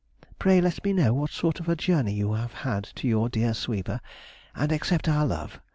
[0.39, 3.53] Pray let me know what sort of a journey you have had to your dear
[3.53, 4.01] sweeper,
[4.55, 5.61] and accept our love.